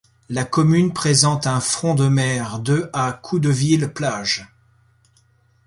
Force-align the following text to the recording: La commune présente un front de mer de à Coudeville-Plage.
La 0.29 0.45
commune 0.45 0.93
présente 0.93 1.45
un 1.45 1.59
front 1.59 1.93
de 1.93 2.07
mer 2.07 2.57
de 2.57 2.89
à 2.91 3.13
Coudeville-Plage. 3.13 4.51